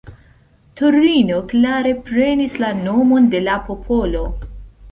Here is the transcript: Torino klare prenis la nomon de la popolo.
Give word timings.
Torino 0.79 1.35
klare 1.51 1.91
prenis 2.09 2.57
la 2.65 2.73
nomon 2.81 3.31
de 3.37 3.43
la 3.49 3.59
popolo. 3.71 4.25